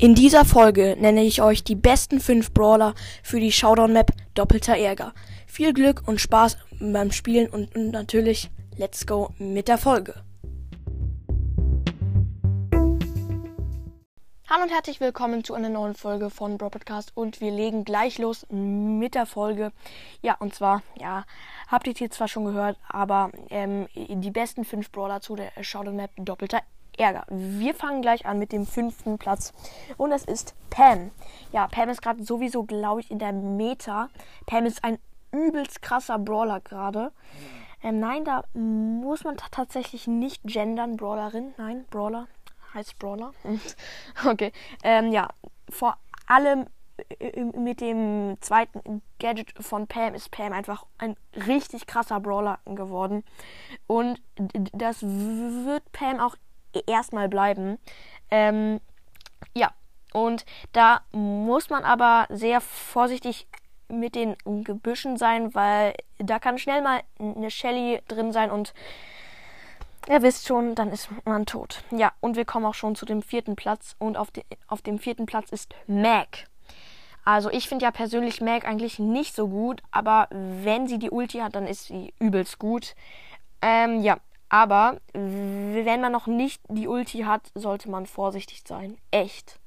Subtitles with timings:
[0.00, 5.12] In dieser Folge nenne ich euch die besten 5 Brawler für die Showdown-Map Doppelter Ärger.
[5.46, 10.14] Viel Glück und Spaß beim Spielen und, natürlich let's go mit der Folge.
[14.48, 18.16] Hallo und herzlich willkommen zu einer neuen Folge von Brawl Podcast und wir legen gleich
[18.16, 19.70] los mit der Folge.
[20.22, 21.26] Ja, und zwar, ja,
[21.68, 25.96] habt ihr jetzt zwar schon gehört, aber ähm, die besten 5 Brawler zu der Showdown
[25.96, 26.62] Map Doppelter
[26.98, 27.24] Ärger.
[27.28, 29.52] Wir fangen gleich an mit dem fünften Platz.
[29.96, 31.10] Und das ist Pam.
[31.52, 34.08] Ja, Pam ist gerade sowieso, glaube ich, in der Meta.
[34.46, 34.98] Pam ist ein
[35.32, 37.12] übelst krasser Brawler gerade.
[37.82, 41.54] Ähm, nein, da muss man tatsächlich nicht gendern, Brawlerin.
[41.56, 42.28] Nein, Brawler.
[42.74, 43.32] Heißt Brawler.
[44.26, 44.52] okay.
[44.84, 45.28] Ähm, ja,
[45.68, 45.96] vor
[46.26, 46.66] allem
[47.18, 53.24] äh, mit dem zweiten Gadget von Pam ist Pam einfach ein richtig krasser Brawler geworden.
[53.86, 54.20] Und
[54.72, 56.36] das wird Pam auch
[56.86, 57.78] erstmal bleiben.
[58.30, 58.80] Ähm,
[59.54, 59.72] ja,
[60.12, 63.46] und da muss man aber sehr vorsichtig
[63.88, 68.72] mit den Gebüschen sein, weil da kann schnell mal eine Shelly drin sein und
[70.08, 71.82] ihr wisst schon, dann ist man tot.
[71.90, 74.98] Ja, und wir kommen auch schon zu dem vierten Platz und auf, de auf dem
[74.98, 76.46] vierten Platz ist Mac.
[77.24, 81.38] Also ich finde ja persönlich Mac eigentlich nicht so gut, aber wenn sie die Ulti
[81.38, 82.94] hat, dann ist sie übelst gut.
[83.60, 84.16] Ähm, ja,
[84.50, 88.98] aber wenn man noch nicht die Ulti hat, sollte man vorsichtig sein.
[89.12, 89.58] Echt.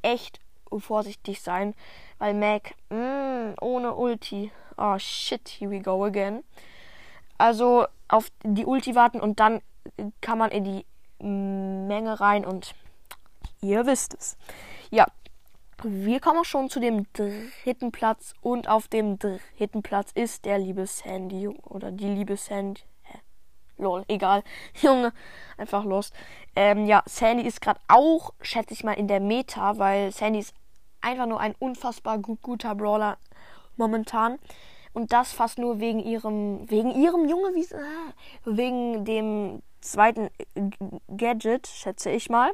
[0.00, 0.40] Echt
[0.76, 1.74] vorsichtig sein.
[2.18, 4.50] Weil Mac, mm, ohne Ulti.
[4.78, 6.42] Oh shit, here we go again.
[7.36, 9.60] Also auf die Ulti warten und dann
[10.22, 10.86] kann man in die
[11.22, 12.74] Menge rein und
[13.60, 14.38] ihr wisst es.
[14.90, 15.06] Ja,
[15.82, 20.58] wir kommen auch schon zu dem dritten Platz und auf dem dritten Platz ist der
[20.58, 22.82] liebe Sandy oder die liebe Sandy.
[23.82, 24.42] Lol, egal.
[24.80, 25.12] Junge,
[25.58, 26.12] einfach los.
[26.54, 30.54] Ähm, ja, Sandy ist gerade auch, schätze ich mal, in der Meta, weil Sandy ist
[31.00, 33.18] einfach nur ein unfassbar gut, guter Brawler
[33.76, 34.38] momentan.
[34.94, 40.30] Und das fast nur wegen ihrem, wegen ihrem Junge, wie äh, wegen dem zweiten
[41.08, 42.52] Gadget, schätze ich mal.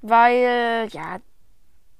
[0.00, 1.18] Weil, ja,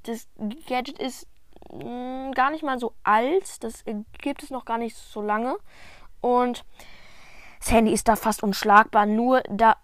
[0.04, 0.28] das
[0.66, 1.28] Gadget ist
[1.70, 3.62] mh, mm, gar nicht mal so alt.
[3.62, 3.84] Das
[4.22, 5.56] gibt es noch gar nicht so lange.
[6.20, 6.64] Und
[7.60, 9.06] Sandy ist da fast unschlagbar.
[9.06, 9.76] Nur da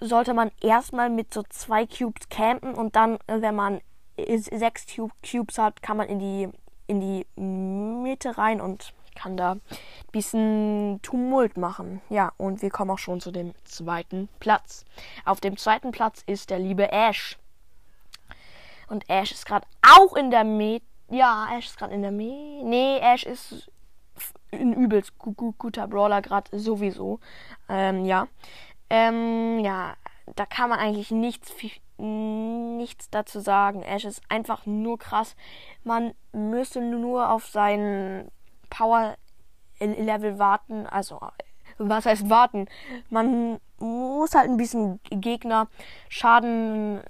[0.00, 3.80] sollte man erstmal mit so zwei Cubes campen und dann, äh, wenn man
[4.16, 4.86] sechs
[5.30, 6.48] Cubes hat, kann man in die,
[6.86, 9.60] in die Mitte rein und kann da ein
[10.12, 12.00] bisschen Tumult machen.
[12.08, 14.84] Ja, und wir kommen auch schon zu dem zweiten Platz.
[15.24, 17.38] Auf dem zweiten Platz ist der liebe Ash.
[18.88, 20.86] Und Ash ist gerade auch in der Mitte.
[21.08, 22.64] Ja, Ash ist gerade in der Mitte.
[22.64, 23.70] Nee, Ash ist
[24.52, 27.20] ein übelst gu gu guter Brawler gerade sowieso.
[27.68, 28.28] Ähm, ja.
[28.88, 29.94] Ähm, ja,
[30.34, 31.52] da kann man eigentlich nichts,
[31.98, 33.82] nichts dazu sagen.
[33.82, 35.36] Ash ist einfach nur krass.
[35.84, 38.30] Man müsste nur auf sein
[38.70, 40.86] Power-Level warten.
[40.86, 41.20] Also,
[41.78, 42.66] was heißt warten?
[43.10, 45.68] Man muss halt ein bisschen Gegner
[46.08, 47.00] Schaden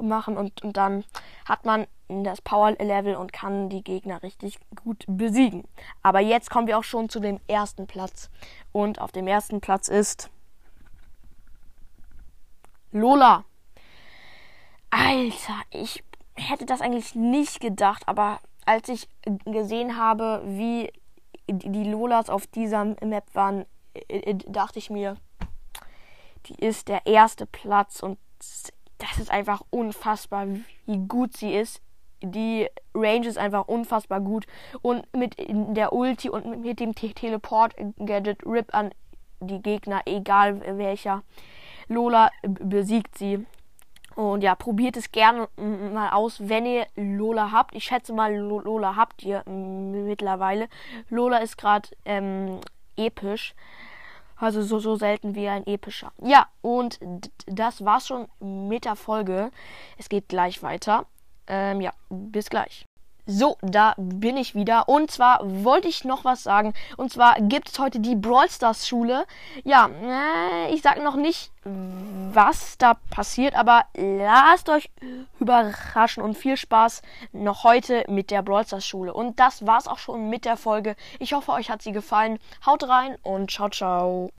[0.00, 1.04] machen und, und dann
[1.44, 1.86] hat man
[2.24, 5.64] das Power-Level und kann die Gegner richtig gut besiegen.
[6.02, 8.30] Aber jetzt kommen wir auch schon zu dem ersten Platz.
[8.72, 10.30] Und auf dem ersten Platz ist
[12.92, 13.44] Lola.
[14.90, 19.08] Alter, ich hätte das eigentlich nicht gedacht, aber als ich
[19.44, 20.92] gesehen habe, wie
[21.48, 23.64] die Lolas auf dieser Map waren,
[23.94, 25.16] äh, äh, dachte ich mir,
[26.46, 28.18] die ist der erste Platz und
[28.98, 30.46] das ist einfach unfassbar,
[30.86, 31.80] wie gut sie ist.
[32.22, 34.46] Die Range ist einfach unfassbar gut.
[34.80, 38.90] Und mit der Ulti und mit dem Teleport-Gadget RIP an
[39.40, 41.22] die Gegner, egal welcher.
[41.88, 43.44] Lola besiegt sie.
[44.14, 47.74] Und ja, probiert es gerne mal aus, wenn ihr Lola habt.
[47.74, 50.68] Ich schätze mal, Lola habt ihr mittlerweile.
[51.08, 52.60] Lola ist gerade ähm,
[52.96, 53.54] episch.
[54.36, 56.12] Also so, so selten wie ein epischer.
[56.20, 56.98] Ja, und
[57.46, 59.50] das war's schon mit der Folge.
[59.98, 61.06] Es geht gleich weiter.
[61.46, 62.86] Ähm, ja, bis gleich.
[63.24, 64.88] So, da bin ich wieder.
[64.88, 66.74] Und zwar wollte ich noch was sagen.
[66.96, 69.26] Und zwar gibt es heute die Brawl Stars Schule.
[69.62, 74.90] Ja, äh, ich sage noch nicht, was da passiert, aber lasst euch
[75.38, 77.02] überraschen und viel Spaß
[77.32, 79.14] noch heute mit der Brawl Stars Schule.
[79.14, 80.96] Und das war's auch schon mit der Folge.
[81.20, 82.38] Ich hoffe, euch hat sie gefallen.
[82.66, 84.30] Haut rein und ciao, ciao.